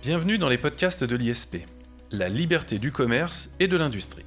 [0.00, 1.56] Bienvenue dans les podcasts de l'ISP,
[2.12, 4.24] la liberté du commerce et de l'industrie.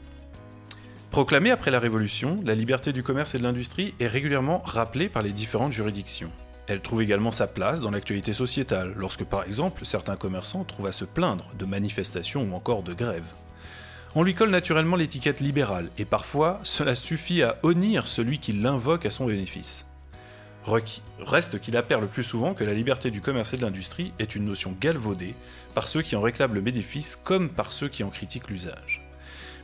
[1.12, 5.24] Proclamée après la Révolution, la liberté du commerce et de l'industrie est régulièrement rappelée par
[5.24, 6.30] les différentes juridictions.
[6.68, 10.92] Elle trouve également sa place dans l'actualité sociétale, lorsque par exemple certains commerçants trouvent à
[10.92, 13.24] se plaindre de manifestations ou encore de grèves.
[14.14, 19.06] On lui colle naturellement l'étiquette libérale, et parfois cela suffit à honnir celui qui l'invoque
[19.06, 19.86] à son bénéfice.
[20.66, 24.36] Reste qu'il appert le plus souvent que la liberté du commerce et de l'industrie est
[24.36, 25.34] une notion galvaudée
[25.74, 29.02] par ceux qui en réclament le bénéfice comme par ceux qui en critiquent l'usage.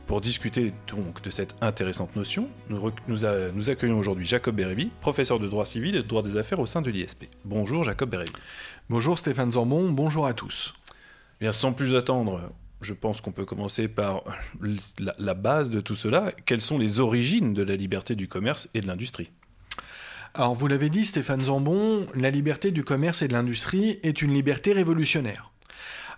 [0.06, 5.66] Pour discuter donc de cette intéressante notion, nous, accueillons aujourd'hui Jacob Bérébi, professeur de droit
[5.66, 7.26] civil et de droit des affaires au sein de l'ISP.
[7.44, 8.32] Bonjour Jacob Bérébi.
[8.88, 10.74] Bonjour Stéphane Zambon, bonjour à tous.
[11.40, 14.24] Bien, sans plus attendre, je pense qu'on peut commencer par
[15.18, 16.32] la base de tout cela.
[16.46, 19.30] Quelles sont les origines de la liberté du commerce et de l'industrie?
[20.34, 24.32] Alors vous l'avez dit Stéphane Zambon, la liberté du commerce et de l'industrie est une
[24.32, 25.50] liberté révolutionnaire.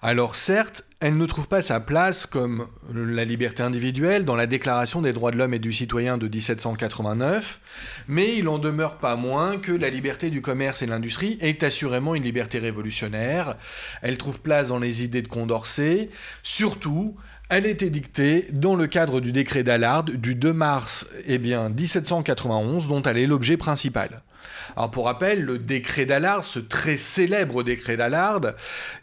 [0.03, 5.03] Alors certes, elle ne trouve pas sa place comme la liberté individuelle dans la Déclaration
[5.03, 7.61] des droits de l'homme et du citoyen de 1789,
[8.09, 11.63] mais il en demeure pas moins que la liberté du commerce et de l'industrie est
[11.63, 13.57] assurément une liberté révolutionnaire.
[14.01, 16.09] Elle trouve place dans les idées de Condorcet,
[16.43, 17.15] surtout
[17.51, 22.87] elle était dictée dans le cadre du décret d'Allard du 2 mars eh bien, 1791,
[22.87, 24.23] dont elle est l'objet principal.
[24.77, 28.41] Alors pour rappel, le décret d'Allard, ce très célèbre décret d'Allard,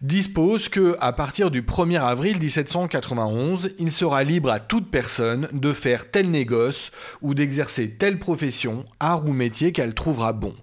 [0.01, 5.73] dispose que à partir du 1er avril 1791, il sera libre à toute personne de
[5.73, 10.55] faire tel négoce ou d'exercer telle profession, art ou métier qu'elle trouvera bon.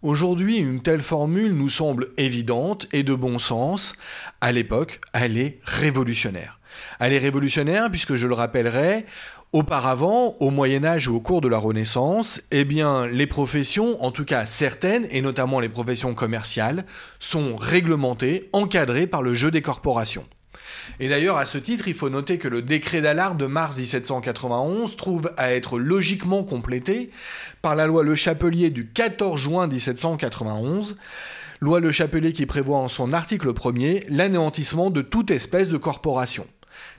[0.00, 3.94] Aujourd'hui, une telle formule nous semble évidente et de bon sens.
[4.40, 6.58] À l'époque, elle est révolutionnaire.
[7.00, 9.04] Elle est révolutionnaire puisque, je le rappellerai,
[9.52, 14.24] Auparavant, au Moyen Âge ou au cours de la Renaissance, eh les professions, en tout
[14.24, 16.84] cas certaines, et notamment les professions commerciales,
[17.20, 20.26] sont réglementées, encadrées par le jeu des corporations.
[21.00, 24.96] Et d'ailleurs, à ce titre, il faut noter que le décret d'Allard de mars 1791
[24.96, 27.10] trouve à être logiquement complété
[27.62, 30.96] par la loi Le Chapelier du 14 juin 1791,
[31.60, 36.46] loi Le Chapelier qui prévoit en son article 1er l'anéantissement de toute espèce de corporation.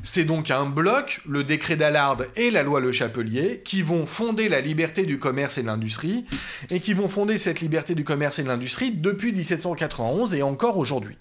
[0.03, 4.49] C'est donc un bloc, le décret d'Allard et la loi Le Chapelier, qui vont fonder
[4.49, 6.25] la liberté du commerce et de l'industrie,
[6.69, 10.77] et qui vont fonder cette liberté du commerce et de l'industrie depuis 1791 et encore
[10.77, 11.17] aujourd'hui.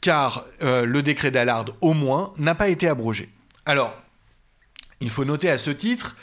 [0.00, 3.30] Car euh, le décret d'Allard, au moins, n'a pas été abrogé.
[3.64, 4.03] Alors,
[5.00, 6.16] il faut noter à ce titre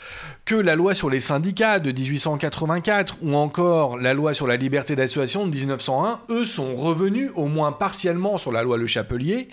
[0.44, 4.96] que la loi sur les syndicats de 1884 ou encore la loi sur la liberté
[4.96, 9.48] d'association de 1901, eux sont revenus au moins partiellement sur la loi Le Chapelier,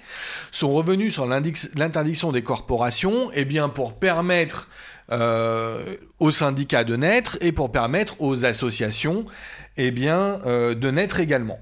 [0.52, 4.68] sont revenus sur l'interdiction des corporations, eh pour permettre
[5.12, 9.26] euh, aux syndicats de naître et pour permettre aux associations
[9.78, 11.60] eh euh, de naître également.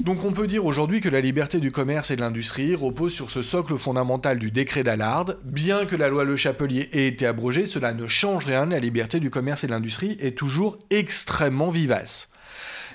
[0.00, 3.30] Donc on peut dire aujourd'hui que la liberté du commerce et de l'industrie repose sur
[3.30, 5.34] ce socle fondamental du décret d'Allard.
[5.42, 9.20] Bien que la loi Le Chapelier ait été abrogée, cela ne change rien, la liberté
[9.20, 12.28] du commerce et de l'industrie est toujours extrêmement vivace.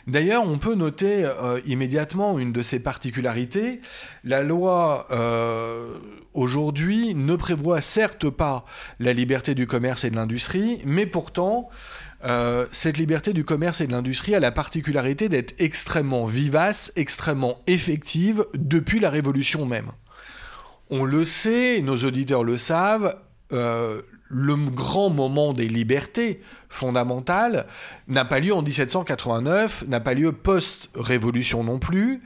[0.07, 3.81] D'ailleurs, on peut noter euh, immédiatement une de ses particularités.
[4.23, 5.97] La loi euh,
[6.33, 8.65] aujourd'hui ne prévoit certes pas
[8.99, 11.69] la liberté du commerce et de l'industrie, mais pourtant
[12.23, 17.61] euh, cette liberté du commerce et de l'industrie a la particularité d'être extrêmement vivace, extrêmement
[17.67, 19.91] effective depuis la Révolution même.
[20.89, 23.15] On le sait, nos auditeurs le savent,
[23.53, 27.67] euh, le grand moment des libertés fondamentales
[28.07, 32.21] n'a pas lieu en 1789, n'a pas lieu post-révolution non plus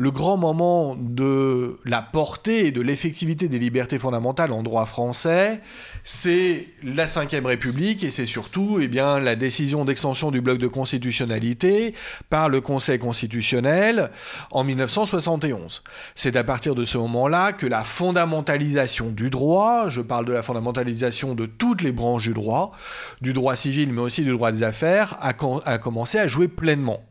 [0.00, 5.60] le grand moment de la portée et de l'effectivité des libertés fondamentales en droit français,
[6.04, 10.68] c'est la Ve République et c'est surtout eh bien, la décision d'extension du bloc de
[10.68, 11.96] constitutionnalité
[12.30, 14.12] par le Conseil constitutionnel
[14.52, 15.82] en 1971.
[16.14, 20.44] C'est à partir de ce moment-là que la fondamentalisation du droit, je parle de la
[20.44, 22.70] fondamentalisation de toutes les branches du droit,
[23.20, 25.32] du droit civil mais aussi du droit des affaires, a,
[25.64, 27.02] a commencé à jouer pleinement.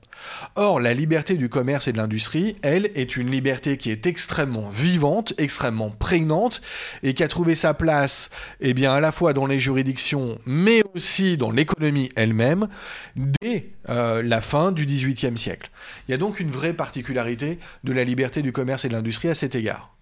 [0.55, 4.67] Or, la liberté du commerce et de l'industrie, elle, est une liberté qui est extrêmement
[4.67, 6.61] vivante, extrêmement prégnante,
[7.03, 8.29] et qui a trouvé sa place,
[8.59, 12.67] eh bien, à la fois dans les juridictions, mais aussi dans l'économie elle-même,
[13.15, 15.69] dès euh, la fin du XVIIIe siècle.
[16.07, 19.29] Il y a donc une vraie particularité de la liberté du commerce et de l'industrie
[19.29, 19.93] à cet égard.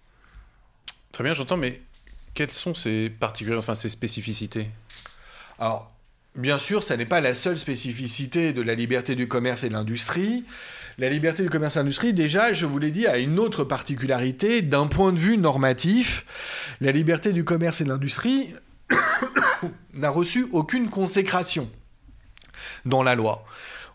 [1.12, 1.80] Très bien, j'entends, mais
[2.34, 4.68] quelles sont ces particularités, enfin ces spécificités?
[5.58, 5.90] Alors,
[6.36, 9.72] Bien sûr, ça n'est pas la seule spécificité de la liberté du commerce et de
[9.72, 10.44] l'industrie.
[10.98, 13.64] La liberté du commerce et de l'industrie, déjà, je vous l'ai dit, a une autre
[13.64, 14.60] particularité.
[14.60, 16.26] D'un point de vue normatif,
[16.82, 18.52] la liberté du commerce et de l'industrie
[19.94, 21.70] n'a reçu aucune consécration
[22.84, 23.44] dans la loi.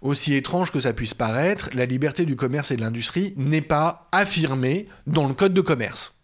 [0.02, 4.10] aussi étrange que ça puisse paraître, la liberté du commerce et de l'industrie n'est pas
[4.12, 6.21] affirmée dans le code de commerce.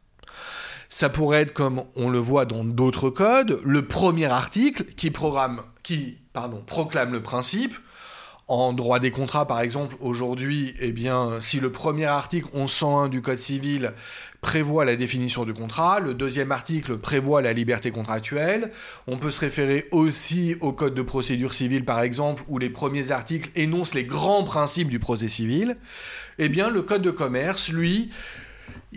[0.90, 5.62] Ça pourrait être comme on le voit dans d'autres codes, le premier article qui, programme,
[5.84, 7.76] qui pardon, proclame le principe.
[8.50, 13.22] En droit des contrats, par exemple, aujourd'hui, eh bien, si le premier article 1101 du
[13.22, 13.92] Code civil
[14.40, 18.72] prévoit la définition du contrat, le deuxième article prévoit la liberté contractuelle,
[19.06, 23.12] on peut se référer aussi au Code de procédure civile, par exemple, où les premiers
[23.12, 25.76] articles énoncent les grands principes du procès civil,
[26.38, 28.12] eh bien, le Code de commerce, lui,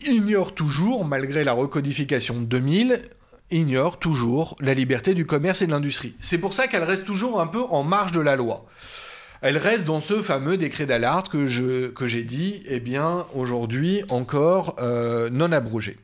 [0.06, 3.02] ignore toujours, malgré la recodification de 2000,
[3.50, 6.14] ignore toujours la liberté du commerce et de l'industrie.
[6.20, 8.66] C'est pour ça qu'elle reste toujours un peu en marge de la loi.
[9.42, 15.30] Elle reste dans ce fameux décret d'alerte que, j'ai dit, eh bien, aujourd'hui encore euh,
[15.30, 15.96] non abrogé.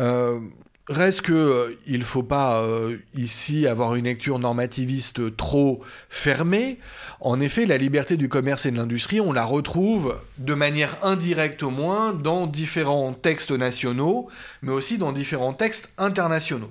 [0.00, 0.40] Euh,
[0.88, 6.78] Reste que euh, il faut pas euh, ici avoir une lecture normativiste trop fermée.
[7.20, 11.62] En effet, la liberté du commerce et de l'industrie, on la retrouve de manière indirecte
[11.62, 14.28] au moins dans différents textes nationaux,
[14.62, 16.70] mais aussi dans différents textes internationaux.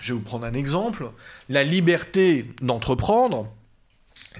[0.00, 1.10] Je vais vous prendre un exemple.
[1.50, 3.48] La liberté d'entreprendre,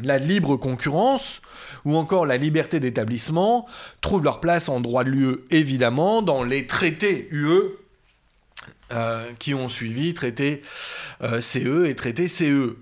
[0.02, 1.43] la libre concurrence
[1.84, 3.67] ou encore la liberté d'établissement
[4.00, 7.83] trouvent leur place en droit de l'UE évidemment dans les traités UE
[8.92, 10.60] euh, qui ont suivi traité
[11.22, 12.76] euh, CE et traité CE.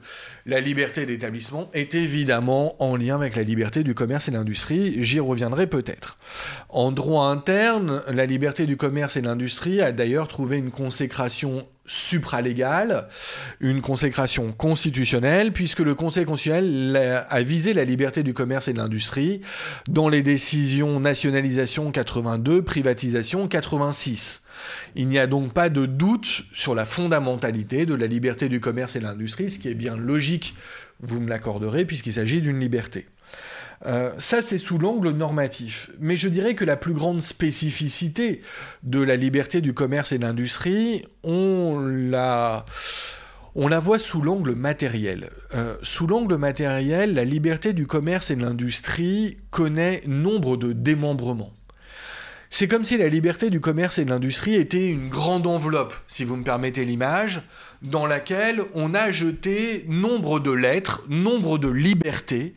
[0.46, 5.20] La liberté d'établissement est évidemment en lien avec la liberté du commerce et l'industrie, j'y
[5.20, 6.18] reviendrai peut-être.
[6.68, 11.64] En droit interne, la liberté du commerce et de l'industrie a d'ailleurs trouvé une consécration
[11.86, 13.08] supralégale,
[13.60, 18.78] une consécration constitutionnelle, puisque le Conseil constitutionnel a visé la liberté du commerce et de
[18.78, 19.40] l'industrie
[19.88, 24.42] dans les décisions nationalisation 82, privatisation 86.
[24.94, 28.96] Il n'y a donc pas de doute sur la fondamentalité de la liberté du commerce
[28.96, 30.54] et de l'industrie, ce qui est bien logique,
[31.00, 33.06] vous me l'accorderez, puisqu'il s'agit d'une liberté.
[33.86, 35.90] Euh, ça, c'est sous l'angle normatif.
[35.98, 38.40] Mais je dirais que la plus grande spécificité
[38.82, 42.64] de la liberté du commerce et de l'industrie, on la,
[43.54, 45.30] voit sous l'angle matériel.
[45.54, 51.52] Euh, sous l'angle matériel, la liberté du commerce et de l'industrie connaît nombre de démembrements.
[52.54, 56.24] C'est comme si la liberté du commerce et de l'industrie était une grande enveloppe, si
[56.24, 57.40] vous me permettez l'image,
[57.80, 62.54] dans laquelle on a jeté nombre de lettres, nombre de libertés,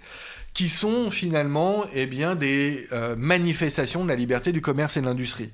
[0.55, 5.05] qui sont finalement eh bien, des euh, manifestations de la liberté du commerce et de
[5.05, 5.51] l'industrie.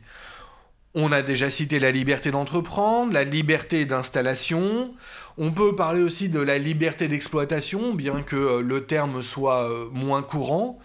[0.94, 4.90] On a déjà cité la liberté d'entreprendre, la liberté d'installation.
[5.38, 9.90] On peut parler aussi de la liberté d'exploitation, bien que euh, le terme soit euh,
[9.92, 10.78] moins courant.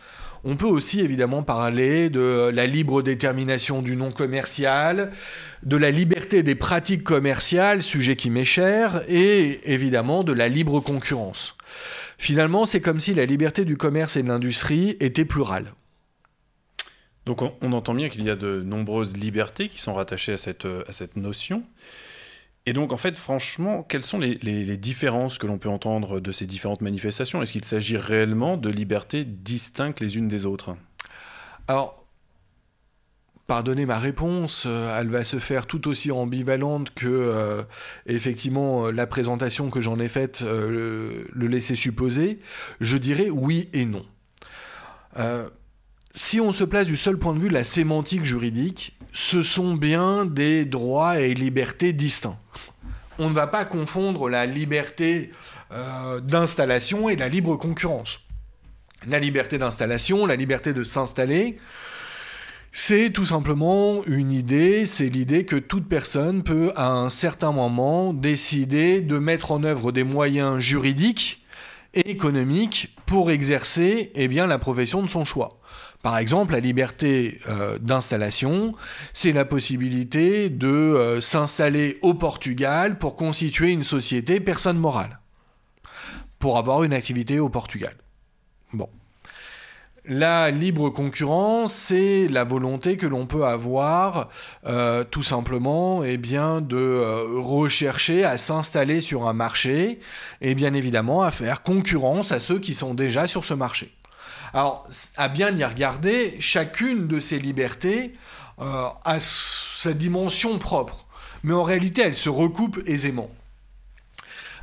[0.45, 5.11] On peut aussi évidemment parler de la libre détermination du non commercial,
[5.65, 10.81] de la liberté des pratiques commerciales, sujet qui m'est cher, et évidemment de la libre
[10.81, 11.57] concurrence.
[12.19, 15.75] Finalement, c'est comme si la liberté du commerce et de l'industrie était plurale.
[17.27, 20.65] Donc on, entend bien qu'il y a de nombreuses libertés qui sont rattachées à cette,
[20.65, 21.65] à cette notion.
[22.67, 26.47] Et donc, en fait, franchement, quelles sont les, différences que l'on peut entendre de ces
[26.47, 27.41] différentes manifestations?
[27.41, 30.77] Est-ce qu'il s'agit réellement de libertés distinctes les unes des autres?
[31.69, 32.06] Alors,
[33.47, 37.63] pardonnez ma réponse, euh, elle va se faire tout aussi ambivalente que, euh,
[38.07, 42.41] effectivement, la présentation que j'en ai faite euh, le, laissait supposer.
[42.81, 44.05] Je dirais oui et non.
[46.15, 49.75] si on se place du seul point de vue de la sémantique juridique, ce sont
[49.75, 52.39] bien des droits et libertés distincts.
[53.19, 55.31] On ne va pas confondre la liberté
[55.73, 58.21] euh, d'installation et la libre concurrence.
[59.09, 61.59] La liberté d'installation, la liberté de s'installer,
[62.79, 68.13] c'est tout simplement une idée, c'est l'idée que toute personne peut à un certain moment
[68.13, 71.43] décider de mettre en œuvre des moyens juridiques
[71.95, 75.59] et économiques pour exercer eh bien, la profession de son choix.
[76.03, 78.75] Par exemple, la liberté euh, d'installation,
[79.15, 85.21] c'est la possibilité de euh, s'installer au Portugal pour constituer une société personne morale,
[86.39, 87.97] pour avoir une activité au Portugal.
[88.75, 88.91] Bon.
[90.09, 94.29] La libre concurrence, c'est la volonté que l'on peut avoir
[94.65, 97.03] euh, tout simplement eh bien, de
[97.41, 99.99] rechercher à s'installer sur un marché
[100.41, 103.97] et bien évidemment à faire concurrence à ceux qui sont déjà sur ce marché.
[104.55, 108.15] Alors, à bien y regarder, chacune de ces libertés
[108.61, 111.07] euh, a sa dimension propre,
[111.43, 113.31] mais en réalité, elles se recoupent aisément.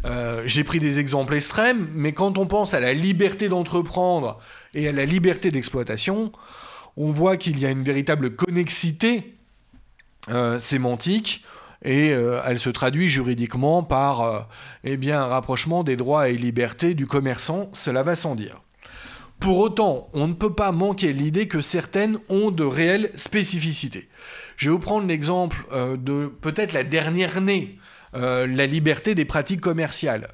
[0.05, 4.39] Euh, j'ai pris des exemples extrêmes, mais quand on pense à la liberté d'entreprendre
[4.73, 6.31] et à la liberté d'exploitation,
[6.97, 9.35] on voit qu'il y a une véritable connexité
[10.29, 11.43] euh, sémantique
[11.85, 12.11] et
[12.45, 14.47] elle se traduit juridiquement par
[14.85, 18.63] eh bien, un rapprochement des droits et libertés du commerçant, cela va sans dire.
[19.43, 24.07] Pour autant, on ne peut pas manquer l'idée que certaines ont de réelles spécificités.
[24.55, 27.77] Je vais vous prendre l'exemple euh, de peut-être la dernière née,
[28.15, 30.27] euh, la liberté des pratiques commerciales.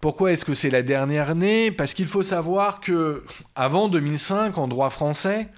[0.00, 1.70] Pourquoi est-ce que c'est la dernière née?
[1.70, 5.48] Parce qu'il faut savoir que avant 2005, en droit français,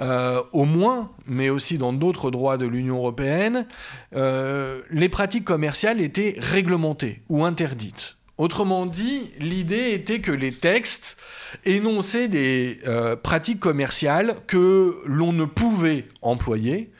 [0.00, 3.66] euh, au moins, mais aussi dans d'autres droits de l'Union européenne,
[4.12, 8.16] les pratiques commerciales étaient réglementées ou interdites.
[8.36, 11.16] Autrement dit, l'idée était que les textes
[11.64, 16.90] énonçaient des euh, pratiques commerciales que l'on ne pouvait employer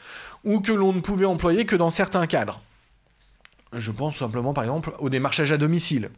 [0.45, 2.63] ou que l'on ne pouvait employer que dans certains cadres.
[3.77, 6.11] Je pense simplement par exemple au démarchage à domicile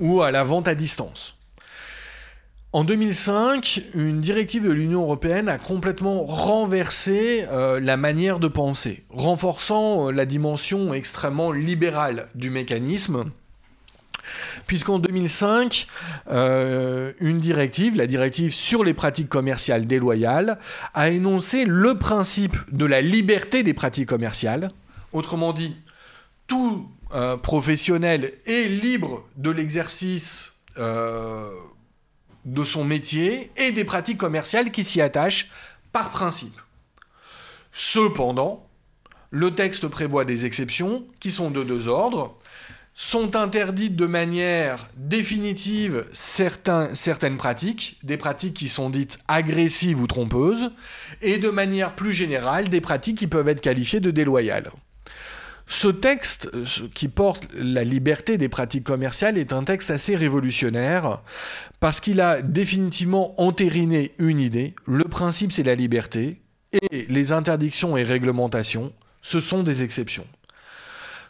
[0.00, 1.34] ou à la vente à distance.
[2.72, 9.04] En 2005, une directive de l'Union européenne a complètement renversé euh, la manière de penser,
[9.08, 13.24] renforçant euh, la dimension extrêmement libérale du mécanisme
[14.66, 15.86] puisqu'en 2005,
[16.30, 20.58] euh, une directive, la directive sur les pratiques commerciales déloyales,
[20.94, 24.70] a énoncé le principe de la liberté des pratiques commerciales.
[25.12, 25.74] Autrement dit,
[26.48, 31.50] tout euh, professionnel est libre de l'exercice euh,
[32.44, 35.50] de son métier et des pratiques commerciales qui s'y attachent
[35.92, 36.60] par principe.
[37.70, 38.66] Cependant,
[39.30, 42.36] le texte prévoit des exceptions qui sont de deux ordres
[42.94, 50.72] sont interdites de manière définitive certaines pratiques, des pratiques qui sont dites agressives ou trompeuses,
[51.22, 54.72] et de manière plus générale des pratiques qui peuvent être qualifiées de déloyales.
[55.70, 56.50] Ce texte
[56.94, 61.20] qui porte la liberté des pratiques commerciales est un texte assez révolutionnaire
[61.78, 64.74] parce qu'il a définitivement entériné une idée.
[64.86, 66.40] Le principe c'est la liberté
[66.90, 70.26] et les interdictions et réglementations, ce sont des exceptions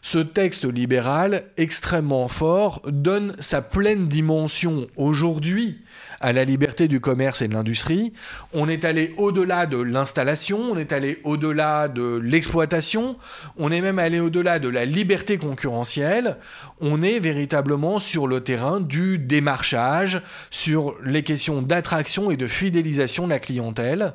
[0.02, 5.83] ce texte libéral extrêmement fort donne sa pleine dimension aujourd'hui
[6.20, 8.12] à la liberté du commerce et de l'industrie.
[8.52, 13.14] On est allé au-delà de l'installation, on est allé au-delà de l'exploitation,
[13.56, 16.38] on est même allé au-delà de la liberté concurrentielle.
[16.80, 23.25] On est véritablement sur le terrain du démarchage, sur les questions d'attraction et de fidélisation
[23.26, 24.14] de la clientèle.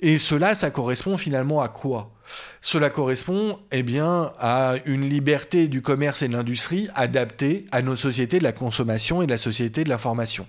[0.00, 2.10] Et cela, ça correspond finalement à quoi?
[2.60, 7.96] Cela correspond eh bien, à une liberté du commerce et de l'industrie adaptée à nos
[7.96, 10.46] sociétés de la consommation et de la société de la formation.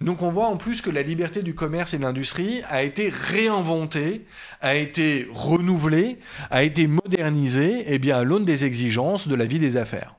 [0.00, 3.08] Donc on voit en plus que la liberté du commerce et de l'industrie a été
[3.08, 4.26] réinventée,
[4.60, 6.18] a été renouvelée,
[6.50, 10.16] a été modernisée eh bien, à l'aune des exigences de la vie des affaires.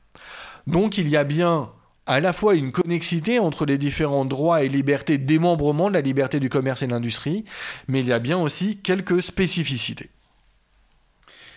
[0.65, 1.71] Donc il y a bien
[2.07, 6.39] à la fois une connexité entre les différents droits et libertés démembrement de la liberté
[6.39, 7.43] du commerce et de l'industrie,
[7.87, 10.09] mais il y a bien aussi quelques spécificités.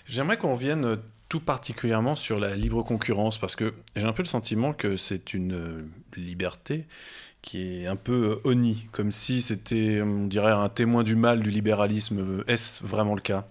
[0.07, 0.99] J'aimerais qu'on revienne
[1.31, 5.33] tout particulièrement sur la libre concurrence, parce que j'ai un peu le sentiment que c'est
[5.33, 6.87] une liberté
[7.41, 11.51] qui est un peu honnie, comme si c'était, on dirait, un témoin du mal du
[11.51, 12.43] libéralisme.
[12.49, 13.47] Est-ce vraiment le cas?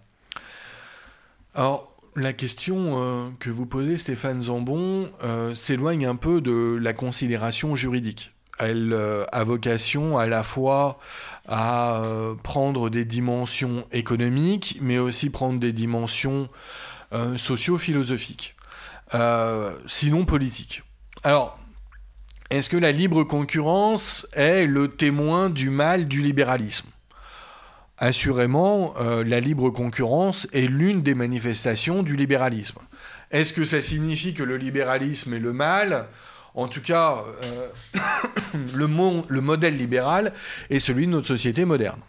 [1.55, 6.93] Alors, la question euh, que vous posez, Stéphane Zambon, euh, s'éloigne un peu de la
[6.93, 8.33] considération juridique.
[8.59, 10.99] Elle euh, a vocation à la fois
[11.47, 12.03] à
[12.43, 16.47] prendre des dimensions économiques, mais aussi prendre des dimensions
[17.37, 18.55] socio-philosophiques,
[19.87, 20.83] sinon politiques.
[21.23, 21.59] Alors,
[22.49, 26.89] est-ce que la libre concurrence est le témoin du mal du libéralisme?
[27.99, 32.79] Assurément, euh, la libre concurrence est l'une des manifestations du libéralisme.
[33.29, 36.07] Est-ce que ça signifie que le libéralisme est le mal?
[36.55, 37.67] En tout cas, euh,
[38.73, 38.87] le,
[39.41, 40.33] modèle libéral
[40.69, 41.99] est celui de notre société moderne.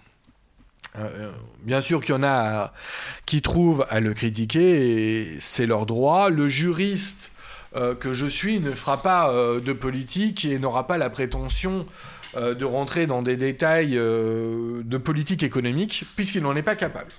[0.99, 1.31] Euh,
[1.63, 2.73] bien sûr qu'il y en a
[3.27, 6.31] qui trouvent à le critiquer, et c'est leur droit.
[6.31, 7.31] Le juriste
[7.77, 11.87] euh, que je suis ne fera pas euh, de politique et n'aura pas la prétention
[12.37, 17.13] euh, de rentrer dans des détails de politique économique, puisqu'il n'en est pas capable.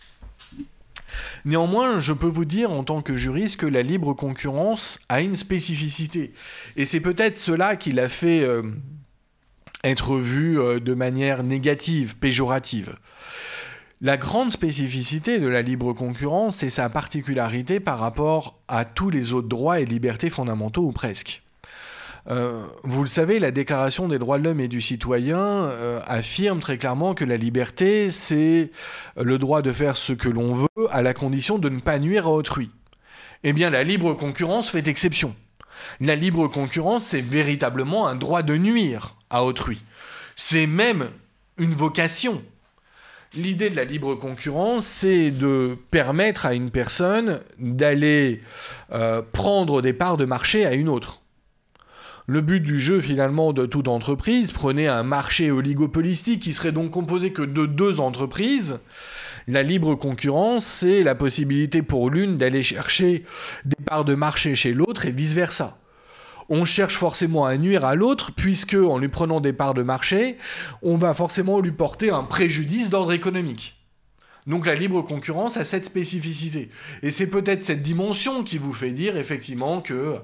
[1.45, 5.35] Néanmoins, je peux vous dire en tant que juriste que la libre concurrence a une
[5.35, 6.33] spécificité.
[6.75, 8.45] Et c'est peut-être cela qui l'a fait
[9.83, 12.95] être vu de manière négative, péjorative.
[14.03, 19.31] La grande spécificité de la libre concurrence, c'est sa particularité par rapport à tous les
[19.33, 21.43] autres droits et libertés fondamentaux ou presque.
[22.27, 26.61] Euh, vous le savez, la Déclaration des droits de l'homme et du citoyen euh, affirme
[26.61, 28.71] très clairement que la liberté, c'est
[29.21, 32.25] le droit de faire ce que l'on veut à la condition de ne pas nuire
[32.25, 32.71] à autrui.
[33.43, 35.35] Eh bien, la libre concurrence fait exception.
[35.99, 39.83] La libre concurrence, c'est véritablement un droit de nuire à autrui.
[40.35, 41.09] C'est même
[41.59, 42.41] une vocation
[43.33, 48.41] L'idée de la libre concurrence, c'est de permettre à une personne d'aller
[48.91, 51.21] euh, prendre des parts de marché à une autre.
[52.27, 56.91] Le but du jeu finalement de toute entreprise, prenez un marché oligopolistique qui serait donc
[56.91, 58.79] composé que de deux entreprises.
[59.47, 63.23] La libre concurrence, c'est la possibilité pour l'une d'aller chercher
[63.63, 65.80] des parts de marché chez l'autre et vice-versa
[66.49, 70.37] on cherche forcément à nuire à l'autre, puisque en lui prenant des parts de marché,
[70.81, 73.77] on va forcément lui porter un préjudice d'ordre économique.
[74.47, 76.69] Donc la libre concurrence a cette spécificité.
[77.03, 80.17] Et c'est peut-être cette dimension qui vous fait dire effectivement que,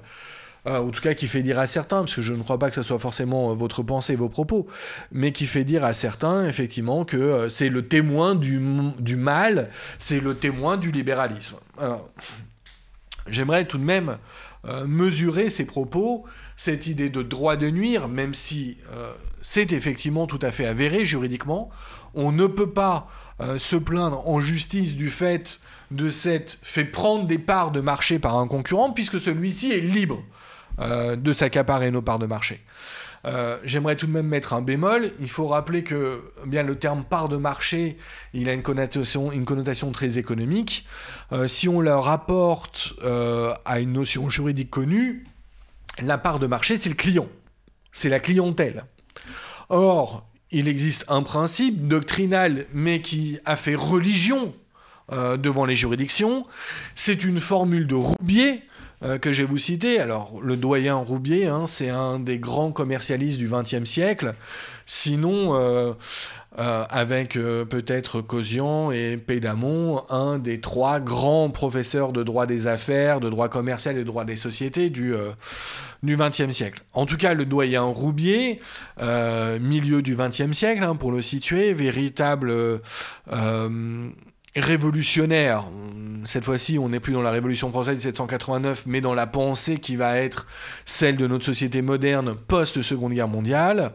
[0.66, 2.68] euh, en tout cas qui fait dire à certains, parce que je ne crois pas
[2.68, 4.66] que ce soit forcément euh, votre pensée, vos propos,
[5.12, 8.60] mais qui fait dire à certains effectivement que euh, c'est le témoin du,
[8.98, 11.56] du mal, c'est le témoin du libéralisme.
[13.28, 14.16] J'aimerais tout de même
[14.66, 16.24] euh, mesurer ces propos,
[16.56, 21.06] cette idée de droit de nuire, même si euh, c'est effectivement tout à fait avéré
[21.06, 21.70] juridiquement,
[22.14, 23.08] on ne peut pas
[23.40, 25.60] euh, se plaindre en justice du fait
[25.92, 30.22] de s'être fait prendre des parts de marché par un concurrent, puisque celui-ci est libre
[30.80, 32.64] de s'accaparer nos parts de marché.
[33.28, 35.12] Euh, j'aimerais tout de même mettre un bémol.
[35.20, 37.98] Il faut rappeler que bien le terme part de marché,
[38.32, 40.86] il a une connotation, très économique.
[41.32, 45.26] Euh, si on le rapporte euh, à une notion juridique connue,
[46.00, 47.28] la part de marché, c'est le client,
[47.92, 48.84] c'est la clientèle.
[49.68, 54.54] Or, il existe un principe doctrinal, mais qui a fait religion
[55.10, 56.42] devant les juridictions.
[56.94, 58.62] C'est une formule de Roubier
[59.04, 60.00] euh, que je vous citer.
[60.00, 64.34] Alors, le doyen Roubier, hein, c'est un des grands commercialistes du XXe siècle.
[64.86, 65.92] Sinon, euh,
[66.58, 73.20] euh, avec peut-être Cosian et Pédamon, un des trois grands professeurs de droit des affaires,
[73.20, 75.14] de droit commercial et de droit des sociétés du,
[76.02, 76.82] du XXe siècle.
[76.92, 78.60] En tout cas, le doyen Roubier,
[79.60, 82.80] milieu du XXe siècle, hein, pour le situer, véritable
[84.60, 85.64] révolutionnaire.
[86.24, 89.78] Cette fois-ci, on n'est plus dans la Révolution française de 1789, mais dans la pensée
[89.78, 90.46] qui va être
[90.84, 93.92] celle de notre société moderne post-Seconde Guerre mondiale.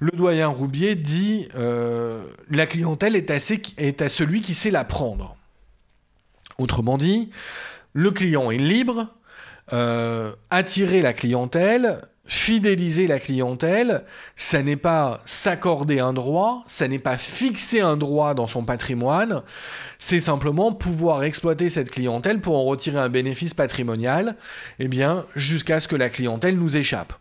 [0.00, 5.36] Le doyen Roubier dit euh, La clientèle est, à celui qui sait la prendre.
[6.58, 7.30] Autrement dit,
[7.92, 9.08] le client est libre,
[9.72, 14.04] euh, attirer la clientèle, fidéliser la clientèle,
[14.36, 19.42] ça n'est pas s'accorder un droit, ça n'est pas fixer un droit dans son patrimoine,
[19.98, 24.36] c'est simplement pouvoir exploiter cette clientèle pour en retirer un bénéfice patrimonial,
[24.78, 27.12] eh bien, jusqu'à ce que la clientèle nous échappe.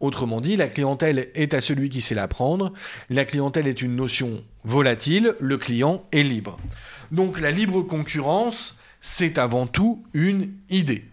[0.00, 2.72] Autrement dit, la clientèle est à celui qui sait la prendre,
[3.08, 6.58] la clientèle est une notion volatile, le client est libre.
[7.10, 11.04] Donc la libre concurrence, c'est avant tout une idée.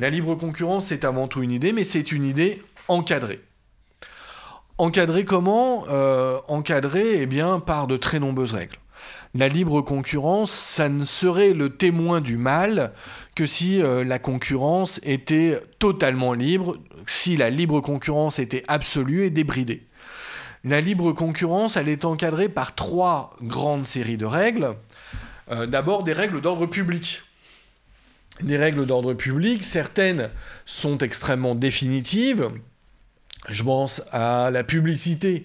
[0.00, 3.40] La libre concurrence, c'est avant tout une idée, mais c'est une idée encadré.
[4.78, 5.84] Encadré comment?
[5.88, 8.76] Euh, Encadré eh bien, par de très nombreuses règles.
[9.34, 12.92] La libre concurrence, ça ne serait le témoin du mal
[13.34, 19.30] que si euh, la concurrence était totalement libre, si la libre concurrence était absolue et
[19.30, 19.86] débridée.
[20.62, 24.76] La libre concurrence, elle est encadrée par trois grandes séries de règles.
[25.50, 27.22] Euh, d'abord des règles d'ordre public
[28.40, 29.64] des règles d'ordre public.
[29.64, 30.30] Certaines
[30.66, 32.48] sont extrêmement définitives,
[33.48, 35.44] je pense à la publicité,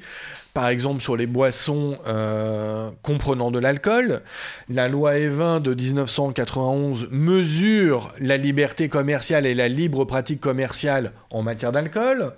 [0.53, 4.21] par exemple sur les boissons euh, comprenant de l'alcool.
[4.69, 11.43] La loi Evin de 1991 mesure la liberté commerciale et la libre pratique commerciale en
[11.43, 12.33] matière d'alcool.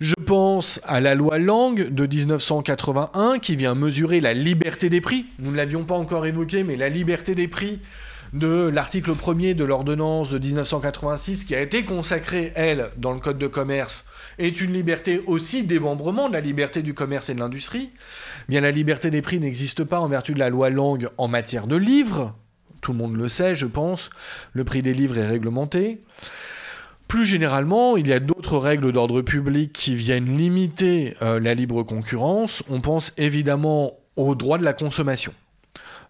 [0.00, 5.26] Je pense à la loi Langue de 1981 qui vient mesurer la liberté des prix.
[5.40, 7.80] Nous ne l'avions pas encore évoqué, mais la liberté des prix
[8.32, 13.38] de l'article 1er de l'ordonnance de 1986 qui a été consacrée, elle, dans le Code
[13.38, 14.04] de commerce,
[14.38, 17.90] est une liberté aussi démembrement de la liberté du commerce et de l'industrie.
[18.48, 21.66] Bien, la liberté des prix n'existe pas en vertu de la loi Langue en matière
[21.66, 22.34] de livres.
[22.80, 24.10] Tout le monde le sait, je pense.
[24.52, 26.02] Le prix des livres est réglementé.
[27.08, 31.82] Plus généralement, il y a d'autres règles d'ordre public qui viennent limiter euh, la libre
[31.82, 32.62] concurrence.
[32.68, 35.32] On pense évidemment au droit de la consommation.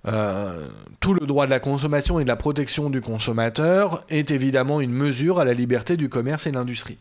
[0.07, 0.69] Euh,
[1.01, 4.93] tout le droit de la consommation et de la protection du consommateur est évidemment une
[4.93, 6.99] mesure à la liberté du commerce et de l'industrie.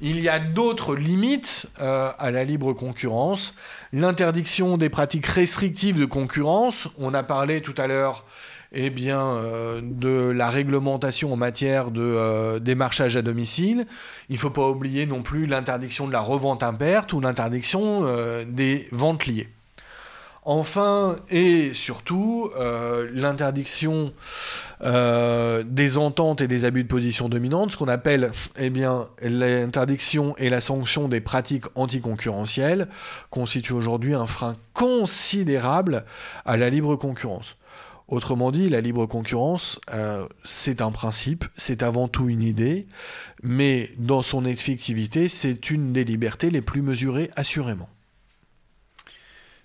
[0.00, 3.54] Il y a d'autres limites euh, à la libre concurrence.
[3.92, 6.88] L'interdiction des pratiques restrictives de concurrence.
[6.98, 8.24] On a parlé tout à l'heure
[8.72, 13.86] eh euh, de la réglementation en matière de démarchage à domicile.
[14.30, 18.06] Il ne faut pas oublier non plus l'interdiction de la revente imperte ou l'interdiction
[18.46, 19.48] des ventes liées.
[20.42, 24.14] Enfin, et surtout, euh, l'interdiction
[24.82, 30.34] euh, des ententes et des abus de position dominante, ce qu'on appelle eh bien, l'interdiction
[30.38, 32.88] et la sanction des pratiques anticoncurrentielles,
[33.28, 36.06] constitue aujourd'hui un frein considérable
[36.46, 37.56] à la libre concurrence.
[38.08, 42.86] Autrement dit, la libre concurrence, euh, c'est un principe, c'est avant tout une idée,
[43.42, 47.90] mais dans son effectivité, c'est une des libertés les plus mesurées, assurément.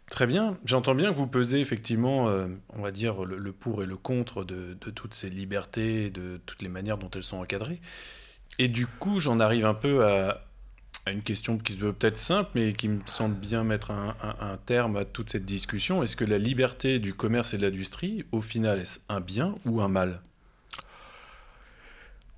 [0.08, 3.88] Très bien, j'entends bien que vous pesez effectivement, euh, on va dire, le, pour et
[3.88, 7.82] le contre de, toutes ces libertés, de toutes les manières dont elles sont encadrées.
[8.60, 10.46] Et du coup, j'en arrive un peu à,
[11.08, 14.96] une question qui se veut peut-être simple, mais qui me semble bien mettre un, terme
[14.96, 16.02] à toute cette discussion.
[16.02, 19.82] Est-ce que la liberté du commerce et de l'industrie, au final, est-ce un bien ou
[19.82, 20.22] un mal?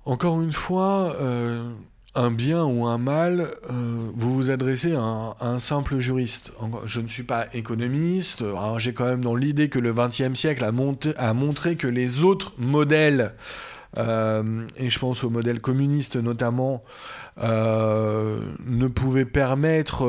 [0.04, 1.70] Encore une fois, euh,
[2.18, 6.52] un bien ou un mal, euh, vous vous adressez à un, simple juriste.
[6.84, 8.42] Je ne suis pas économiste,
[8.78, 10.72] j'ai quand même dans l'idée que le XXe siècle a,
[11.16, 13.34] a, montré que les autres modèles,
[13.98, 16.82] euh, et je pense au modèle communiste notamment,
[17.40, 20.04] euh, ne pouvait permettre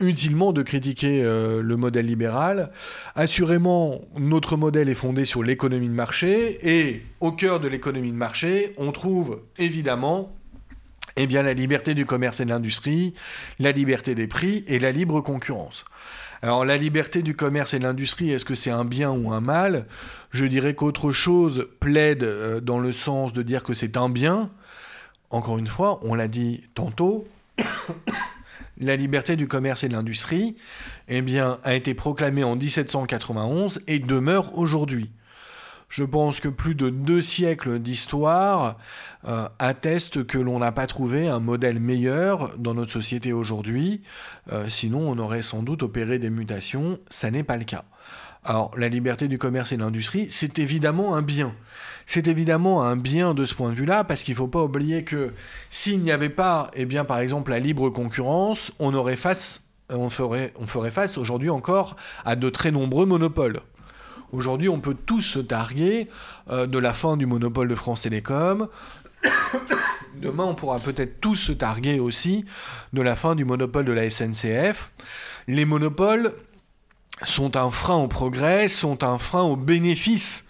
[0.00, 2.72] utilement de critiquer le modèle libéral.
[3.14, 8.16] Assurément, notre modèle est fondé sur l'économie de marché, et au cœur de l'économie de
[8.16, 10.32] marché, on trouve évidemment
[11.16, 13.14] eh bien, la liberté du commerce et de l'industrie,
[13.58, 15.84] la liberté des prix et la libre concurrence.
[16.42, 19.40] Alors la liberté du commerce et de l'industrie, est-ce que c'est un bien ou un
[19.40, 19.86] mal?
[20.30, 22.24] Je dirais qu'autre chose plaide
[22.62, 24.50] dans le sens de dire que c'est un bien,
[25.34, 27.26] encore une fois, on l'a dit tantôt,
[28.78, 30.56] la liberté du commerce et de l'industrie
[31.08, 35.10] eh bien, a été proclamée en 1791 et demeure aujourd'hui.
[35.88, 38.78] Je pense que plus de deux siècles d'histoire
[39.26, 44.02] euh, attestent que l'on n'a pas trouvé un modèle meilleur dans notre société aujourd'hui.
[44.52, 46.98] Euh, sinon, on aurait sans doute opéré des mutations.
[47.08, 47.84] Ça n'est pas le cas.
[48.44, 51.54] Alors, la liberté du commerce et de l'industrie, c'est évidemment un bien
[52.06, 55.04] c'est évidemment un bien de ce point de vue-là, parce qu'il ne faut pas oublier
[55.04, 55.32] que
[55.70, 60.10] s'il n'y avait pas, eh bien, par exemple, la libre concurrence, on, aurait face, on
[60.10, 63.60] ferait, on ferait face aujourd'hui encore à de très nombreux monopoles.
[64.34, 66.08] Aujourd'hui, on peut tous se targuer
[66.50, 68.66] euh, de la fin du monopole de France Télécom.
[70.16, 72.44] Demain, on pourra peut-être tous se targuer aussi
[72.92, 74.90] de la fin du monopole de la SNCF.
[75.46, 76.32] Les monopoles
[77.22, 80.48] sont un frein au progrès, sont un frein au bénéfice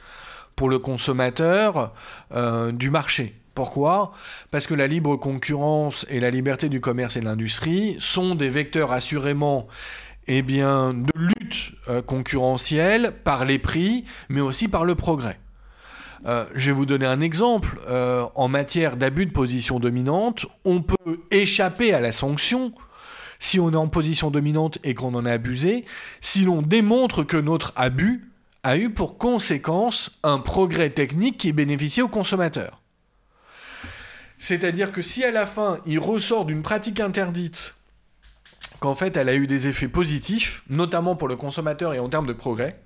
[0.56, 1.92] pour le consommateur
[2.32, 3.34] euh, du marché.
[3.54, 4.12] Pourquoi?
[4.50, 8.48] Parce que la libre concurrence et la liberté du commerce et de l'industrie sont des
[8.48, 9.68] vecteurs assurément
[10.26, 15.38] eh de lutte euh, concurrentielle par les prix, mais aussi par le progrès.
[16.26, 17.78] Euh, je vais vous donner un exemple.
[17.88, 22.72] en matière d'abus de position dominante, on peut échapper à la sanction
[23.38, 25.84] si on est en position dominante et qu'on en a abusé,
[26.20, 28.30] si l'on démontre que notre abus
[28.62, 32.80] a eu pour conséquence un progrès technique qui bénéficiait aux consommateurs.
[34.38, 37.74] C'est-à-dire que si à la fin il ressort d'une pratique interdite
[38.80, 42.26] qu'en fait elle a eu des effets positifs, notamment pour le consommateur et en termes
[42.26, 42.78] de progrès,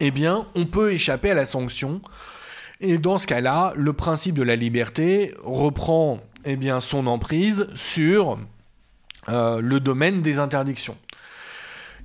[0.00, 2.00] eh bien on peut échapper à la sanction.
[2.80, 8.38] Et dans ce cas-là, le principe de la liberté reprend eh son emprise sur
[9.28, 10.96] euh, le domaine des interdictions.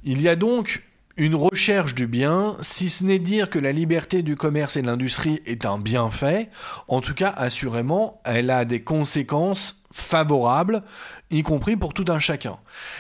[0.04, 0.84] Il y a donc
[1.18, 4.88] une recherche du bien, si ce n'est dire que la liberté du commerce et de
[4.88, 6.50] l'industrie est un bienfait,
[6.90, 10.84] en tout cas, assurément, elle a des conséquences favorables,
[11.32, 12.58] y compris pour tout un chacun.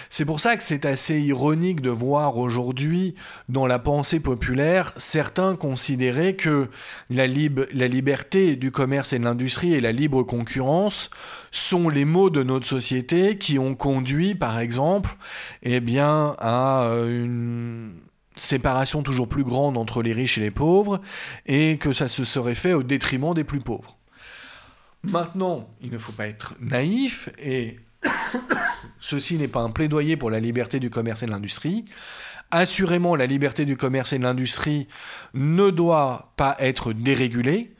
[0.09, 3.15] C'est pour ça que c'est assez ironique de voir aujourd'hui,
[3.49, 6.69] dans la pensée populaire, certains considérer que
[7.09, 11.09] la, la liberté du commerce et de l'industrie et la libre concurrence
[11.51, 15.15] sont les mots de notre société qui ont conduit, par exemple,
[15.63, 17.93] eh bien, à euh, une
[18.35, 20.99] séparation toujours plus grande entre les riches et les pauvres,
[21.45, 23.97] et que ça se serait fait au détriment des plus pauvres.
[25.03, 27.77] Maintenant, il ne faut pas être naïf, et
[28.99, 31.85] ceci n'est pas un plaidoyer pour la liberté du commerce et de l'industrie.
[32.51, 34.87] Assurément, la liberté du commerce et de l'industrie
[35.33, 37.75] ne doit pas être dérégulée.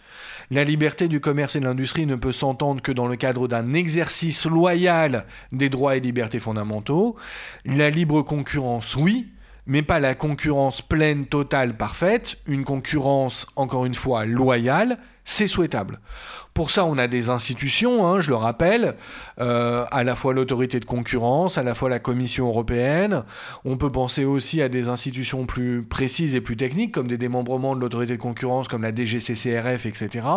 [0.52, 3.74] La liberté du commerce et de l'industrie ne peut s'entendre que dans le cadre d'un
[3.74, 7.16] exercice loyal des droits et libertés fondamentaux.
[7.66, 9.28] La libre concurrence, oui,
[9.66, 12.38] mais pas la concurrence pleine, totale, parfaite.
[12.46, 16.00] Une concurrence, encore une fois, loyale, c'est souhaitable.
[16.54, 18.96] Pour ça, on a des institutions, hein, je le rappelle,
[19.42, 23.24] euh, à la fois l'autorité de concurrence, à la fois la Commission européenne.
[23.66, 27.76] On peut penser aussi à des institutions plus précises et plus techniques, comme des démembrements
[27.76, 30.28] de l'autorité de concurrence, comme la DGCCRF, etc.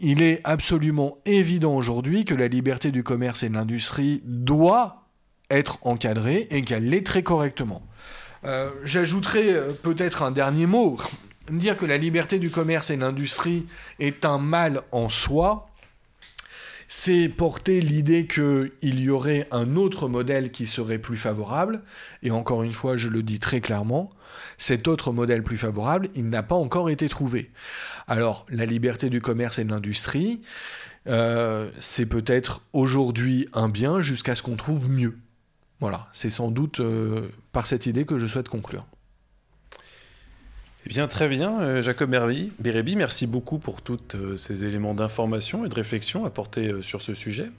[0.00, 5.06] Il est absolument évident aujourd'hui que la liberté du commerce et de l'industrie doit
[5.48, 7.82] être encadrée et qu'elle l'est très correctement.
[8.44, 10.98] Euh, j'ajouterai euh, peut-être un dernier mot.
[11.52, 13.66] Dire que la liberté du commerce et l'industrie
[14.00, 15.68] est un mal en soi,
[16.88, 21.82] c'est porter l'idée qu'il y aurait un autre modèle qui serait plus favorable,
[22.22, 24.10] et encore une fois, je le dis très clairement,
[24.56, 27.50] cet autre modèle plus favorable, il n'a pas encore été trouvé.
[28.08, 30.40] Alors, la liberté du commerce et de l'industrie,
[31.06, 35.18] euh, c'est peut-être aujourd'hui un bien jusqu'à ce qu'on trouve mieux.
[35.80, 38.86] Voilà, c'est sans doute euh, par cette idée que je souhaite conclure.
[40.84, 42.10] Eh bien, très bien, euh, Jacob
[42.58, 47.02] Bérébi, merci beaucoup pour tous euh, ces éléments d'information et de réflexion apportés euh, sur
[47.02, 47.50] ce sujet.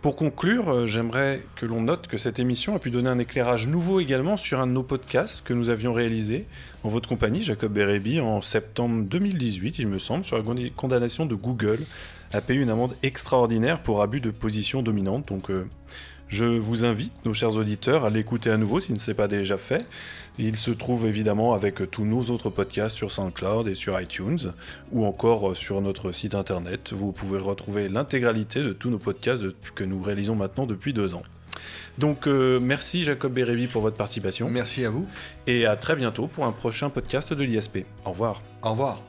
[0.00, 3.98] Pour conclure, j'aimerais que l'on note que cette émission a pu donner un éclairage nouveau
[3.98, 6.46] également sur un de nos podcasts que nous avions réalisé
[6.84, 10.44] en votre compagnie, Jacob Bérébi, en septembre 2018, il me semble, sur la
[10.76, 11.80] condamnation de Google
[12.32, 15.26] à payer une amende extraordinaire pour abus de position dominante.
[15.26, 15.50] Donc,
[16.28, 19.56] je vous invite, nos chers auditeurs, à l'écouter à nouveau si ce n'est pas déjà
[19.56, 19.86] fait.
[20.38, 24.52] Il se trouve évidemment avec tous nos autres podcasts sur SoundCloud et sur iTunes,
[24.92, 26.92] ou encore sur notre site internet.
[26.92, 31.22] Vous pouvez retrouver l'intégralité de tous nos podcasts que nous réalisons maintenant depuis deux ans.
[31.98, 34.48] Donc euh, merci Jacob Bérébi pour votre participation.
[34.48, 35.08] Merci à vous.
[35.46, 37.78] Et à très bientôt pour un prochain podcast de l'ISP.
[38.04, 38.42] Au revoir.
[38.62, 39.02] Au revoir.